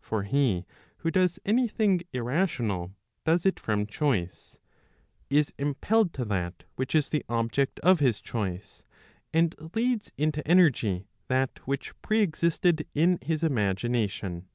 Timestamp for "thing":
1.68-2.00